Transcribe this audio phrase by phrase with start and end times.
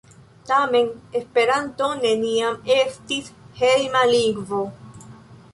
[0.51, 0.87] Tamen
[1.19, 3.31] Esperanto neniam estis
[3.63, 4.67] hejma lingvo.